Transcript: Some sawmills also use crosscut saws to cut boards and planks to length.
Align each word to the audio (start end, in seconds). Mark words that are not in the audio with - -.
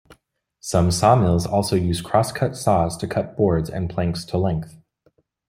Some 0.61 0.89
sawmills 0.89 1.45
also 1.45 1.75
use 1.75 2.01
crosscut 2.01 2.55
saws 2.55 2.97
to 2.97 3.07
cut 3.07 3.37
boards 3.37 3.69
and 3.69 3.87
planks 3.87 4.25
to 4.25 4.37
length. 4.39 4.79